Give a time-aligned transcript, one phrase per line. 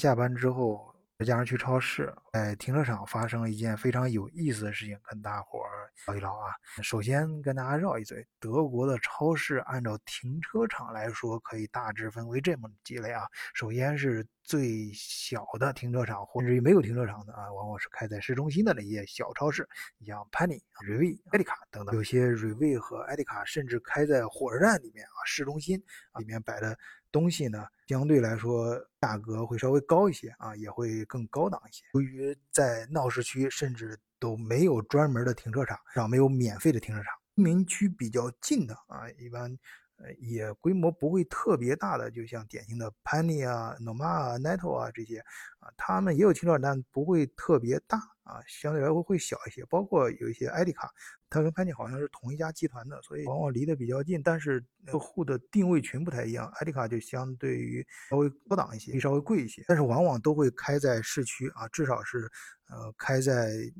[0.00, 0.88] 下班之后。
[1.20, 6.54] 再加上去超市，在停车场发生了一件非常有意思的事情，跟大伙儿聊一聊啊。
[6.82, 13.22] 首先跟大家绕一嘴，德国的超市按照停车场来说，可以大致分为这么几类啊。
[13.54, 19.68] 首先是最小的停车场，或者没有停车场的啊，往往是开在市中心的那些小超市，
[19.98, 21.94] 你像 Penny、Rewe、艾迪卡等等。
[21.94, 25.82] 有些 Rewe 和艾迪卡甚至开在火车站里面啊，市中心
[26.18, 26.76] 里面摆的。
[27.12, 31.82] 东西呢，相对来说价格会稍微高一些啊，也会更高档一些。
[31.92, 37.12] 由于在闹市区，甚至都没有专门的停车场，上没有免费的停车场。
[37.34, 39.50] 居民区比较近的啊，一般
[39.96, 45.18] 呃也规模不会特别大的，就像典型的 Penny 啊、Noma 啊、Netto 啊这些
[45.58, 47.98] 啊，他们也有停车场，但不会特别大
[48.30, 49.64] 啊，相对来说会小一些。
[49.66, 50.90] 包括有一些艾迪卡。
[51.32, 56.50] 它跟潘尼好像是同一家集团的，所以往往离得比较近，但是客户的定位群不太一样。
[56.56, 62.28] 艾迪卡就相对于稍微高档一些，稍微贵一些，但是往往都会开在市区啊，至少是
[62.68, 63.32] 呃开在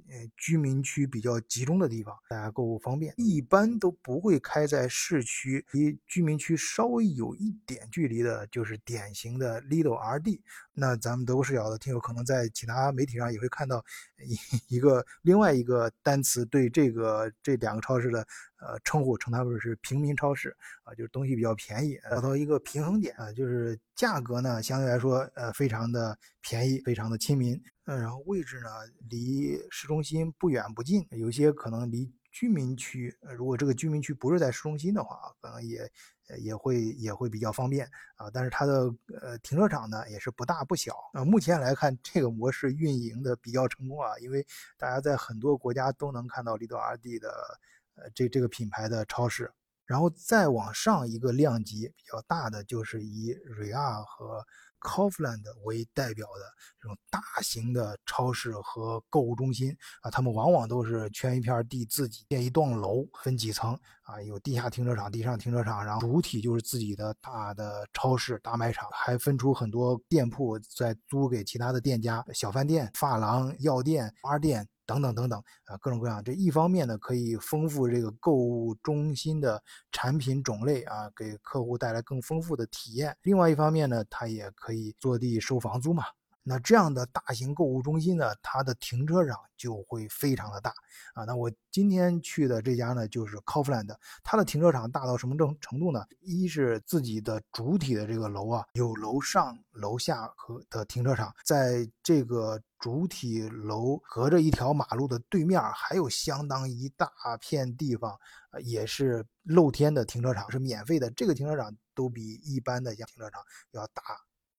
[0.08, 3.12] 呃居民区比较集中的地方，大家购物方便。
[3.16, 10.40] 一般都不会开在市区，离居民区稍微有一点距离的，就是典型的 Lidl RD。
[10.80, 13.84] 那咱们德国视角的听友可能在其他媒体上也会看到
[14.26, 14.34] 一
[14.76, 17.30] 一个另外一个单词对这个。
[17.42, 18.20] 这两个超市的
[18.60, 28.68] 呃称呼称它们是平民超市啊，就是东西比较便宜，找到一个平衡点啊，就是价格呢相对来说呃非常的便宜，非常的亲民，嗯，然后位置呢
[29.08, 35.90] 离市中心不远不近，有些可能离居民区，如果这个居民区不是在市中心的话，可能也
[36.38, 37.84] 也会也会比较方便
[38.16, 44.46] 啊，但是它的呃停车场呢也是不大不小啊，目前来看这个模式运营的比较成功啊，因为
[44.78, 47.58] 大家在很多国家都能看到 Lidl RD 的
[47.96, 49.52] 呃这这个品牌的超市，
[49.84, 54.44] 然后再往上一个量级比较大的就是以瑞亚和。
[54.82, 56.40] c o f l a n d 为代表的
[56.80, 63.78] 这种大型的超市和购物中心啊，他们往往都是圈一片地，自己建一栋楼，分几层
[64.10, 74.66] 啊，有地下停车场、地上停车场，然后主体就是自己的大的超市、大卖场，还分出很多店铺在租给其他的店家，小饭店、发廊、药店、花店。
[74.86, 76.20] 等等等等啊，各种各样。
[76.24, 79.62] 这一方面呢，可以丰富这个购物中心的
[79.92, 83.16] 产品种类啊，给客户带来更丰富的体验。
[83.22, 86.02] 另外一方面呢，它也可以坐地收房租嘛。
[86.42, 90.72] 那这样的大型购物中心呢，它的停车场就会非常的大
[91.14, 91.24] 啊。
[91.24, 96.04] 那我今天去的这家呢，就是 Kaufland，它的停车场大到什么程程度呢？
[96.20, 107.08] 一是自己的主体的这个楼啊，有楼上楼下和的停车场，在这个主体楼隔着一条马路的对面，还有相当一大
[107.38, 108.18] 片地方，
[108.64, 111.10] 也是露天的停车场，是免费的。
[111.10, 114.02] 这个停车场都比一般的像停车场要大。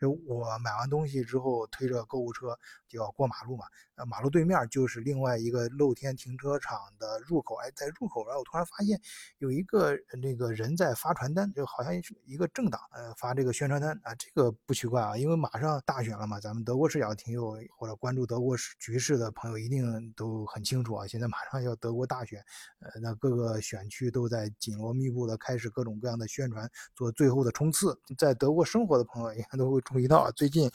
[0.01, 2.57] 就我买完东西之后，推着购物车
[2.87, 3.65] 就要过马路嘛。
[3.93, 7.53] 呃，马路对面就是另外一个露天停车场的入口。
[7.57, 8.99] 哎，在入口，然后我突然发现
[9.37, 11.93] 有一个那个人在发传单，就好像
[12.25, 14.15] 一个政党呃发这个宣传单啊。
[14.15, 16.39] 这个不奇怪啊，因为马上大选了嘛。
[16.39, 21.05] 咱们德国视角听友或者关注德国局势的朋友一定都很清楚啊。
[21.05, 22.43] 现在马上要德国大选，
[22.79, 27.95] 呃，那各个选区都在紧锣密布的开始各种各样的宣传，做最后的冲刺。
[28.17, 29.79] 在德国生活的朋友应该都会。
[29.91, 30.69] 注意到最近，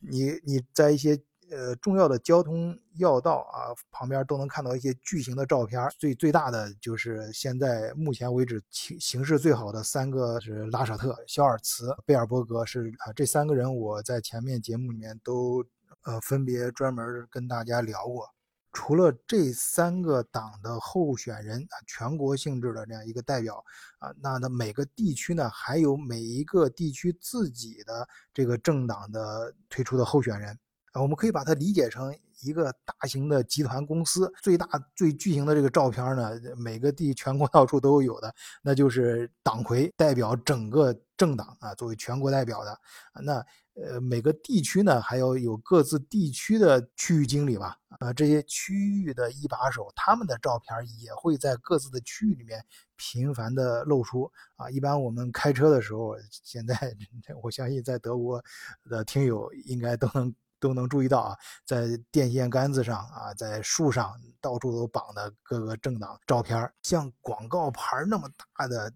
[0.00, 1.18] 你你在一些
[1.50, 5.80] 呃重要的交通要道啊旁边都能看到一些巨型的照片。
[5.98, 15.64] 最最大的就是现在目前为止形形势最好的三个是拉舍特、肖尔茨、贝尔伯格，是啊这三个人我在前面节目里面都
[16.04, 18.28] 呃分别专门跟大家聊过。
[18.72, 23.62] 除了这三个党的候选人啊，全国性质的这样一个代表
[23.98, 30.58] 啊，那那每个地区呢，还有每一个地区自己的这个政党的推出的候选人
[30.92, 34.66] 啊，我们可以把它理解成一个大型的集团公司，最大
[34.96, 42.80] 最巨型的这个照片呢，每个地全国到处都有的，那就是党魁代表整个政党啊，作为全国代表的
[43.22, 43.44] 那。
[43.74, 47.76] 呃，每个地区呢，还要有各自地区的区域经理吧？
[48.00, 52.62] 啊，这些区域的一把手，他们的照片也会在各自的区域里面
[52.96, 54.68] 频繁的露出啊。
[54.70, 56.76] 一般我们开车的时候，现在
[57.42, 58.42] 我相信在德国
[58.84, 61.36] 的听友应该都能都能注意到啊，
[61.66, 68.90] 在电线杆子上啊，在树上到处都绑的各个政党照片，像广告牌那么大的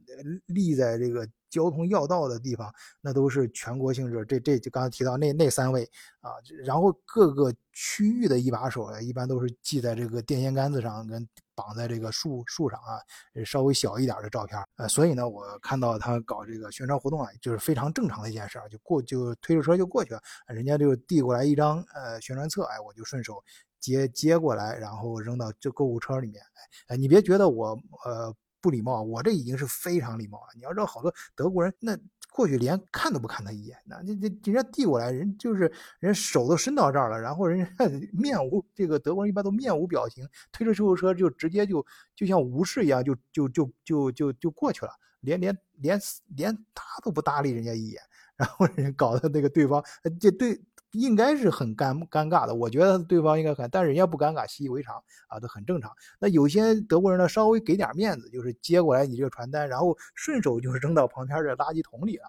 [0.47, 1.29] 立在这个。
[1.49, 2.71] 交通要道的地方，
[3.01, 4.23] 那都是全国性质。
[4.27, 5.89] 这这就刚才提到那那三位
[6.21, 6.33] 啊，
[6.65, 11.27] 然后各个区域的一把手，一般都是系在这个电线杆子上，跟
[11.57, 13.01] 绑在这个树树上啊，
[13.45, 14.63] 稍微小一点的照片。
[14.77, 23.43] 呃，所以呢，我看到他搞这个宣传活动啊，就是非常正常的一件事，就过就推着车就过去了，人家就递过来一张呃宣传册，哎，我就顺手
[23.81, 26.43] 接接过来，然后扔到这购物车里面。
[26.89, 27.69] 哎，你别觉得我
[28.05, 30.49] 呃不礼貌，我这已经是非常礼貌了。
[30.55, 31.99] 你要知道，好多德国人那。
[32.37, 37.71] 过去连看都不看他一眼，那这这人家递过来，人就是人手都伸到这儿了，然后人家
[38.13, 41.85] 面无这个德国人一般都面无表情，推着救护车就直接就
[42.15, 45.99] 就像无视一样，就就就就就就过去了，连连连
[46.37, 48.03] 连搭都不搭理人家一眼，
[48.37, 49.83] 然后人搞得那个对方
[50.21, 50.61] 这对。
[50.93, 55.91] 应该是很尴尴尬的，我觉得对方应该很，但是人家不尴尬，习以为常啊，都很正常。
[56.19, 62.25] 那有些德国人呢，稍微给点面子，就是接过来你这个传单，然后顺手就扔到旁边的垃圾桶里了，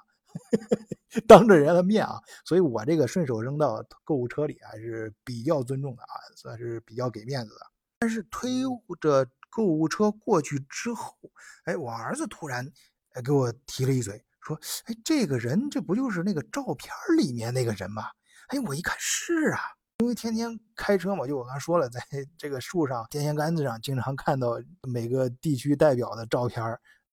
[1.27, 2.19] 当着人家的面啊。
[2.43, 7.61] 所以我这个顺手扔到购物车里还是比较尊重的啊，算是比较给面子的。
[7.99, 8.49] 但是推
[8.99, 11.15] 着购物车过去之后，
[11.63, 12.69] 哎，我儿子突然
[13.13, 18.03] 哎给我提了一嘴，说：“哎，这个人这不就是那个照片里面那个人吗？”
[18.47, 19.59] 哎，我一看是啊，
[19.97, 21.99] 因为天天开车嘛，就我刚说了，在
[22.37, 26.63] 这个树上、电线杆子上，经常看到每个地区代表的照片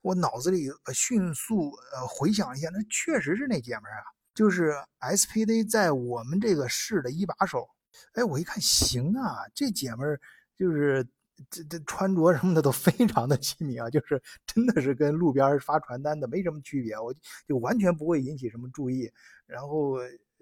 [0.01, 7.69] 我脑子里迅速呃回想一下，那确实是那姐们儿啊，就是 SPD 在我们这个市的一把手。
[8.13, 10.21] 哎，我一看行啊，这姐们儿
[10.57, 11.05] 就是
[11.51, 17.13] 这这穿着什么的都非常的亲民啊，就是真的是跟路边发传单的没什么区别，我
[17.49, 19.11] 就完全不会引起什么注意，
[19.47, 19.99] 然后。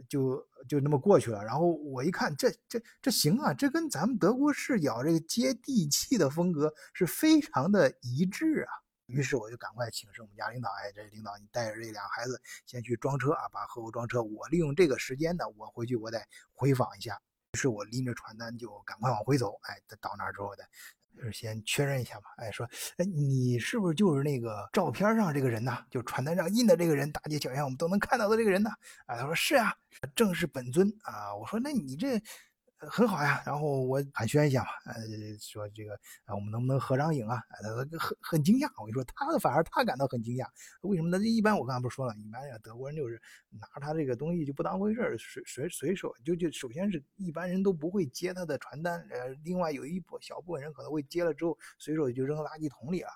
[0.08, 8.72] 就就那么过去了，然后我一看，这这这行啊，这跟咱们德国视角这个接地气的风格是非常的一致啊。
[9.06, 14.22] 于是我就赶快请示我们家领导，哎，这领导你带着这俩孩子先去装车啊，把货物装车。
[14.22, 17.20] 我利用这个时间呢，我回去我得回访一下。
[17.52, 20.64] 于是我拎着传单就赶快往回走，哎，到那儿之后的。
[21.16, 25.78] 就是先确认一下嘛，哎，说，哎，你是不是就是那个照片上这个人呢？
[25.90, 28.70] 就传单上印的这个人，大街小巷我们都能看到的这个人呢？
[29.06, 29.74] 啊，他说是啊，
[30.14, 31.34] 正是本尊啊。
[31.34, 32.20] 我说那你这。
[32.90, 34.94] 很好呀，然后我寒暄一下嘛，呃，
[35.38, 35.94] 说这个
[36.24, 37.40] 啊，我们能不能合张影啊？
[37.62, 40.46] 他很很惊讶，我跟你说，他反而他感到很惊讶，
[40.82, 41.24] 为什么呢？
[41.24, 43.20] 一般我刚才不是说了，一般，德国人就是
[43.50, 53.08] 拿他这个东西就不当回事随随随手就就首先是一般人都不会接他的传单，呃，另外有一部小部分人可能会接了之后随手就扔垃圾桶里了，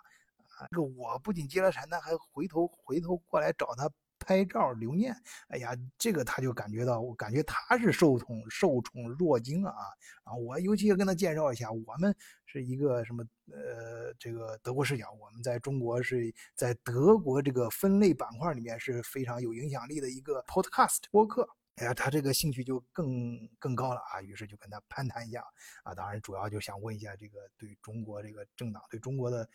[0.58, 3.90] 啊，这个我不仅接了传单，还回头回头过来找他。
[4.26, 5.14] 拍照留念，
[5.46, 9.73] 哎呀，这个他就感觉到，我感觉他是受宠受宠若惊啊！
[10.25, 12.12] 啊我尤其要跟他介绍一下，我们
[12.44, 21.49] 是一个什么呃，这个德国视角，我们在中国是在德国这个分类板块里面是非常有影响力的一个 podcast 播客。
[21.76, 24.20] 哎呀，他这个兴趣就更更高了啊！
[24.20, 25.44] 于是就跟他攀谈一下
[25.84, 29.49] 啊，当然主要就想问一下这个对中国这个政党对中国的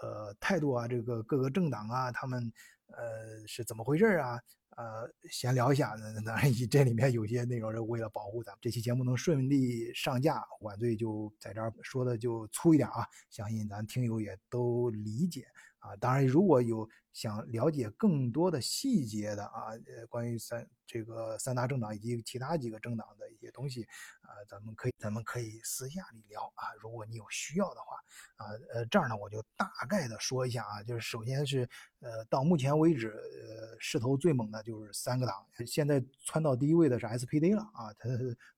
[0.00, 2.50] 呃态度啊，这个各个政党啊，他们。
[2.88, 4.40] 呃，是怎么回事啊？
[4.76, 15.46] 呃，闲聊一下，那当然，这里面有些内容是为了保护咱们这期节目能顺利上架，晚醉就在这儿说的就粗一点啊，相信咱听友也都理解
[15.86, 15.96] 啊。
[15.96, 19.70] 当然，如果有想了解更多的细节的啊，
[20.08, 23.84] 关于三这个三大政党以及其他几个政党的一些东西
[24.20, 26.74] 啊，咱们可以咱们可以私下里聊啊。
[26.80, 27.96] 如果你有需要的话
[28.36, 31.68] 啊，呃，这儿呢我就大概的说一下啊，就是首先是
[32.00, 38.08] 呃，到目前为止，呃，势头最猛的就是三个党，现在窜到第一位的是 SPD 了啊，它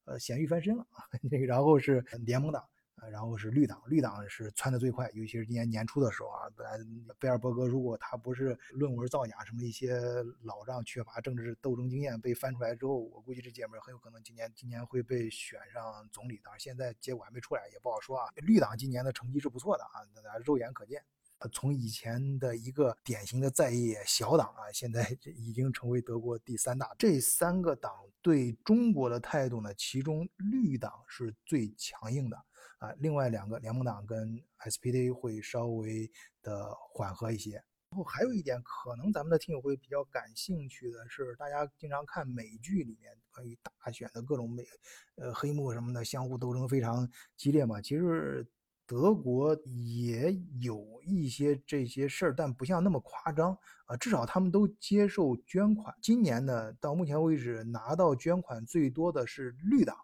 [0.05, 0.87] 呃咸鱼翻身了，
[1.47, 2.65] 然后是联盟党。
[3.11, 6.79] 然后是绿党，绿党是窜的最快，尤其是今年年初的时候啊，本来
[7.19, 9.99] 贝尔伯格如果他不是论文造假什么一些
[10.43, 16.41] 老账，缺乏政治斗争经验被翻出来之后，我估计这姐们很有可能今年今年会被选上总理。
[16.43, 18.29] 当然现在结果还没出来，也不好说啊。
[18.37, 21.03] 绿党今年的成绩是不错的啊，大家肉眼可见。
[21.53, 26.93] 从以前的一个典型的在野小党啊，现在已经成为德国第三大。
[26.99, 32.37] 这三个党对中国的态度呢，其中绿党是最强硬的。
[32.79, 36.11] 啊，另外两个联盟党跟 SPD 会稍微
[36.43, 37.63] 的缓和一些。
[37.91, 44.63] 然后还有一点，可能咱们的听友会比较感兴趣的是，大家经常看美剧里面关于大选的各种美，
[45.17, 47.81] 呃，黑幕什么的，相互斗争非常激烈嘛。
[47.81, 48.47] 其实
[48.87, 53.97] 德国也有一些这些事儿，但不像那么夸张啊。
[53.97, 55.95] 至少他们都接受捐款。
[56.03, 59.97] 今年呢，到目前为止拿到捐款最多的是绿党。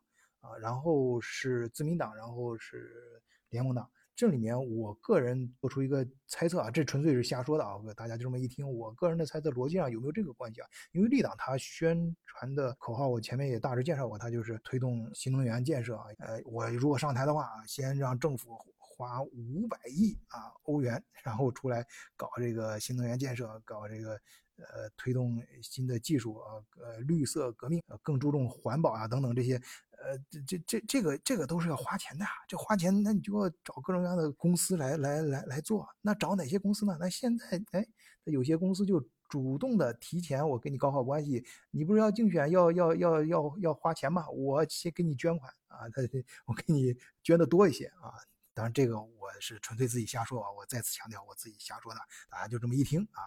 [0.44, 3.90] 啊，然后是自民党，然后是联盟党。
[4.16, 10.68] 这里面我个人做出一个猜测啊，这纯粹是瞎说的啊，大家就这么一听，我个人的猜测逻辑上有没有这个关系啊？
[10.92, 16.04] 因为立党它宣传的口号，我前面也大致介绍过，它就是推动新能源建设啊。
[16.20, 21.84] 呃，我如果上台的话啊，先让政府花五百亿啊欧元，然后出来
[22.16, 24.12] 搞这个新能源建设，搞这个
[24.58, 29.60] 呃推动新的技术啊，呃绿色革命，更注重环保啊等等这些，
[30.04, 36.96] 呃这这这这个这个都是要花钱的，这花钱那你就要找各种各样的公司来来来来做，那找哪些公司呢？
[37.00, 37.86] 那现在哎，
[38.24, 39.04] 有些公司就。
[39.26, 44.28] 主动的提前，我跟你搞好关系，你不是要竞选要要要要要花钱吗？
[44.28, 46.02] 我先给你捐款啊，他
[46.44, 48.14] 我给你捐的多一些啊。
[48.52, 53.26] 当然这个我是纯粹自己瞎说啊，我再次强调我自己瞎说的，大家就这么一听啊。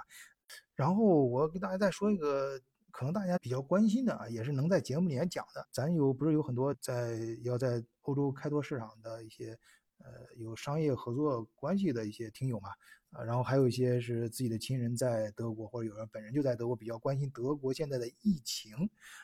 [0.75, 2.61] 然后我给大家再说一个
[2.97, 5.67] 可能大家比较关心的啊，也是能在节目里面讲的。
[5.71, 9.55] 咱有不是有很多在要在欧洲开拓市场的一些
[9.99, 12.69] 呃有商业合作关系的一些听友嘛。
[13.11, 18.73] 啊，然后还有一些是自己的亲人在德国，或者有人本人就在德国，比较关心德国现在的疫情。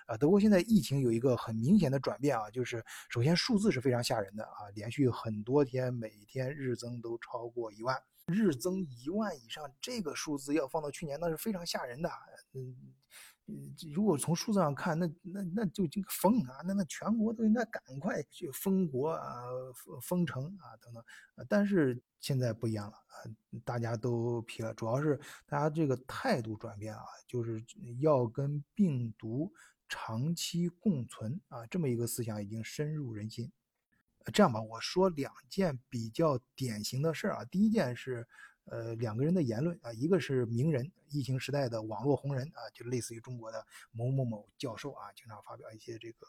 [0.05, 12.09] 啊，德国现在疫情有一个很明显的转变啊，就是首先数字是非常吓人的啊，连续很多天每天日增都超过一万，日增一万以上，这个数字要放到去年那是非常吓人的。
[12.53, 12.93] 嗯。
[13.93, 19.43] 如果从数字上看，那那那就这个封啊，那那全国都应该赶快去封国啊、
[19.75, 21.03] 封封城啊等等。
[21.49, 23.13] 但是现在不一样了啊，
[23.65, 27.61] 大家都疲了，主要是大家这个态度转变啊，就是
[27.99, 29.51] 要跟病毒
[29.89, 33.51] 长期共存啊，这么一个思想已经深入人心。
[34.33, 38.25] 这样吧，我说两件比较典型的事儿啊，第一件是。
[38.65, 46.27] 呃，两个人的言论啊，一个是名人，疫情时代的网络红人啊，就类似于中国的某某某教授啊，经常发表一些这个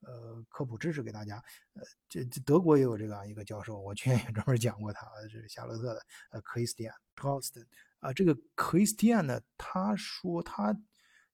[0.00, 1.42] 呃科普知识给大家。
[1.72, 7.66] 呃，这这德国也有这个一个教授，我去年也专门讲过他，是夏洛特的呃 Christian t o l s t
[8.00, 10.78] 啊，这个 Christian 呢，他说他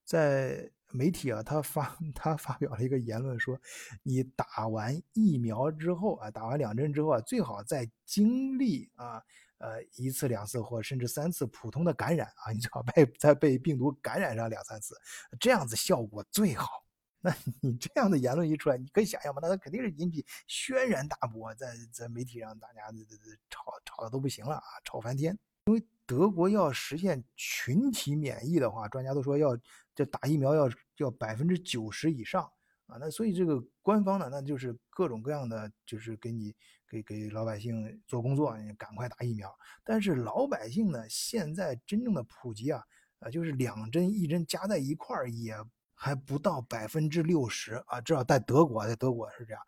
[0.05, 3.61] 在媒体啊，他发他发表了一个言论说，
[4.05, 9.21] 你打完疫苗之后啊，打完两针之后啊，最好再经历啊。
[9.59, 14.95] 呃，一次两次或甚至三次普通的感染啊，你最好被再被病毒感染上两三次，
[15.41, 16.85] 这样子效果最好。
[17.21, 19.41] 那你这样的言论一出来，你可以想象吗？
[19.43, 25.37] 那他肯定是引起轩然大波，在在媒体上大家这这这吵吵的都不行了啊，吵翻天。
[25.65, 29.59] 因为德国要实现群体免疫的话，专家都说要
[29.95, 32.49] 这打疫苗要要百分之九十以上。
[32.87, 36.55] 啊，那所以这个官方呢，那就是各种各样的，就是给你
[36.89, 39.53] 给给老百姓做工作，你赶快打疫苗。
[39.83, 42.81] 但是老百姓呢，现在真正的普及啊，
[43.19, 45.53] 啊，就是两针一针加在一块儿也
[45.95, 49.61] 还不到百分之六十啊，至少在德国，在德国是这样。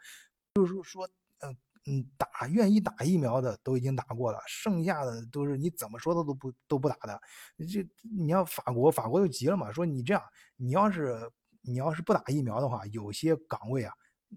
[0.55, 1.05] 就是说，
[1.41, 1.57] 嗯
[1.87, 7.21] 嗯，打愿意打疫苗的都已经打过了，剩下的都是你怎么说的都不都不打的。
[7.69, 7.85] 这
[8.17, 10.23] 你要法国，法国就急了嘛，说你这样，
[10.55, 11.29] 你要是。
[11.61, 13.93] 你要是不打疫苗的话，有些岗位啊，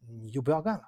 [0.08, 0.84] 你就不要干了，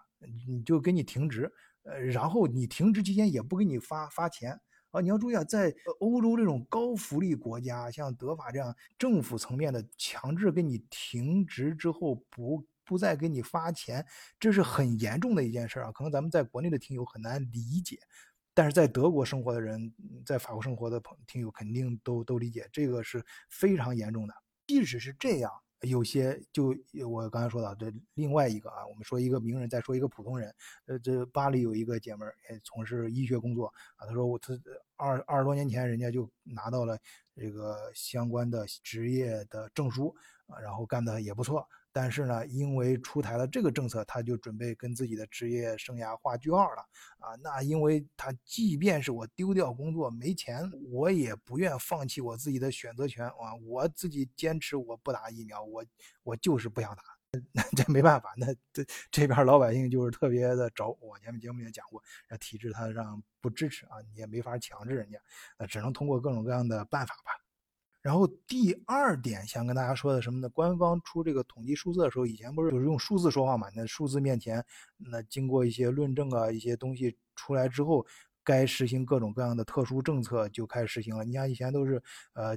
[0.48, 1.52] 你就给你停职，
[1.84, 4.60] 呃，然后你停职期间也不给你发发钱
[4.92, 5.02] 啊。
[5.02, 14.06] 你要注意啊，在欧洲这种高福利国家，像德法这样政府层面的强制给你停职之后不不再给你发钱，
[14.40, 15.92] 这是很严重的一件事啊。
[15.92, 18.00] 可能咱们在国内的听友很难理解，
[18.54, 19.94] 但是在德国生活的人，
[20.25, 24.34] 在法国生活的朋听友肯定都都理解，这个是非常严重的。
[24.68, 25.52] 即使是这样。
[25.84, 26.75] 有些就
[27.08, 30.54] 我刚才说的，这另外一个啊，我们说一个名人，再说一个普通人。
[30.86, 34.08] 呃，这巴黎有一个姐们儿，也从事医学工作啊。
[34.08, 34.54] 她说我她
[34.96, 36.98] 二二十多年前，人家就拿到了
[37.36, 40.16] 这个相关的职业的证书
[40.48, 41.68] 啊，然后干的也不错。
[41.93, 46.81] 但是呢，因为出台了这个政策，他就准备跟自己的职业生涯画句号了
[47.19, 47.35] 啊！
[47.43, 53.53] 那因为他即便是我丢掉工作没钱，我也不愿放弃我自己的选择权啊！
[53.63, 55.85] 我自己坚持我不打疫苗，我
[56.23, 57.03] 我就是不想打，
[57.53, 60.97] 那这没办法，那这这边老百姓就是特别的轴。
[61.00, 65.19] 我前面节目也讲过，那体制他让不支持啊，你也没法强制人家，
[65.59, 67.42] 那只能通过各种各样的办法吧。
[68.03, 70.50] 然后第二点想跟大家说的什么呢？
[70.50, 73.67] 官方出这个统计数字的时候，以前不是就是用数字说话嘛？
[73.75, 74.63] 那数字面前，
[74.98, 78.05] 那经过一些论证啊，一些东西出来之后，
[78.43, 81.24] 该实行各种各样的特殊政策就开始实行了。
[81.24, 82.55] 你像以前都是呃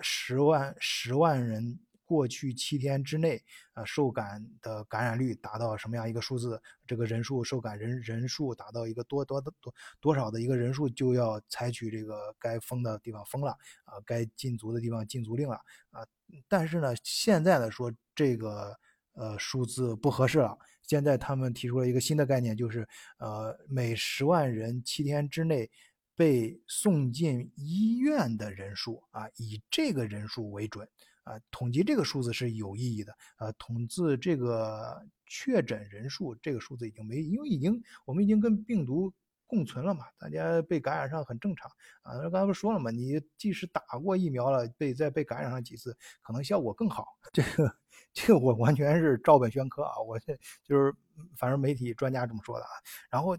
[0.00, 1.78] 十万十万人。
[2.12, 3.42] 过去七天之内，
[3.72, 6.60] 啊，受感的感染率达到什么样一个数字？
[6.86, 13.52] 这个人数受感人人数达到一个多多的多多少的一个人数，就要采取这个该封的地方封了，
[13.84, 15.58] 啊，该禁足的地方禁足令了，
[15.90, 16.06] 啊。
[16.48, 18.78] 但是呢，现在呢说这个
[19.14, 20.58] 呃数字不合适了。
[20.82, 25.70] 现在他们提出了一个新的概念，就是呃每十万人七天之内
[26.14, 30.86] 被送进医院的人数，啊，以这个人数为准。
[31.24, 33.14] 啊，统计这个数字是有意义的。
[33.38, 39.12] 呃，统计这个确诊人数，这个数字已经没，因为已经我们已经跟病毒
[39.46, 41.70] 共存了嘛，大家被感染上很正常
[42.02, 42.18] 啊。
[42.30, 47.06] 刚才不说了嘛，你即使打过疫苗了，被再被感染上几次，可能效果更好。
[47.32, 47.76] 这个
[48.14, 50.94] 这个我完全是照本宣科啊，我这就是
[51.36, 52.70] 反正媒体专家这么说的啊。
[53.10, 53.36] 然后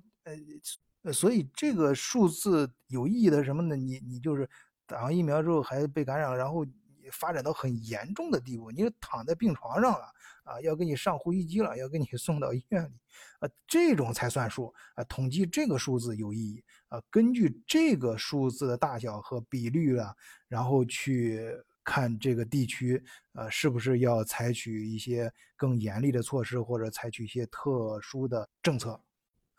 [1.04, 3.76] 呃，所以这个数字有意义的什么呢？
[3.76, 4.48] 你你就是
[4.86, 6.66] 打完疫苗之后还被感染，然后
[7.12, 10.12] 发展到很严重的地步，你躺在病床上了。
[10.44, 13.00] 啊，要给你上呼吸机了，要给你 送到医院里，
[13.40, 15.04] 啊，这种才算数啊。
[15.06, 20.14] 统计这个数字有意义啊，根据这个数字的大小和比率啊，
[20.50, 21.42] 然后去
[21.82, 29.02] 看这个地区，呃，是不是要采取一些更严厉的措施，或者采取一些特殊的政策，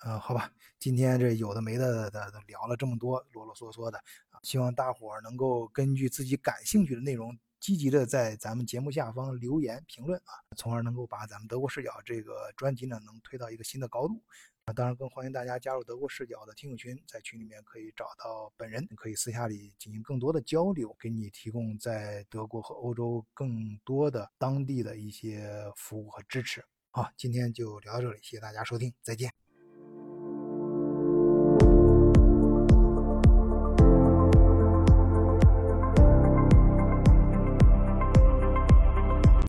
[0.05, 3.99] 呃，好吧，今天这有的没的的聊了这么多，啰啰嗦嗦的，
[4.43, 7.35] 希望大伙儿能够根据自己感兴趣的内容。
[7.59, 14.23] 积极的在咱们节目下方留言评论啊，从而能够把咱们德国视角这个专辑呢，能推到一个新的高度
[14.67, 14.75] 啊。
[14.75, 26.63] 当然，更欢迎大家加入德国视角的听友群，在群里面可以找到本人，可以私下里进行更多的交流，给你提供在德国和欧洲更多的当地的一些服务和支持。
[26.91, 29.44] 好，今天就聊到这里，谢谢大家收听，再见。